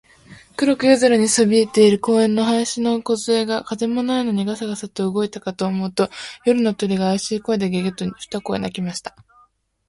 [0.57, 6.09] 黒く夜空にそびえている公園の林のこずえが、風もないのにガサガサと動いたかと思うと、
[6.43, 9.15] 夜の鳥が、あやしい声で、ゲ、ゲ、と二声鳴きました。